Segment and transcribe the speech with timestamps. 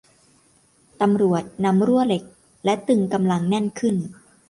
[1.01, 2.23] ตำรวจนำรั่วเหล็ก
[2.65, 3.95] และตึงกำลังแน่นขึ้น